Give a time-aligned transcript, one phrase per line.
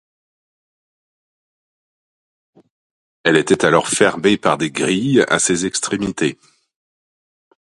[3.23, 6.39] Elle était alors fermée par des grilles à ses extrémités.